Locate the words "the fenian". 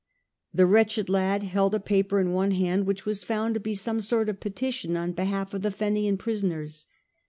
5.61-6.17